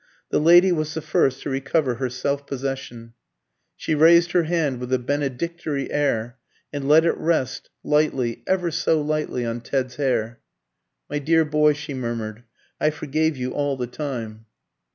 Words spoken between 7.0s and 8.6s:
it rest lightly,